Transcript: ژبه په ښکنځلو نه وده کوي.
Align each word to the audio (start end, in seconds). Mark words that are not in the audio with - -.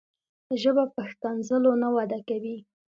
ژبه 0.61 0.83
په 0.93 1.01
ښکنځلو 1.11 1.71
نه 1.81 1.89
وده 1.95 2.19
کوي. 2.29 2.57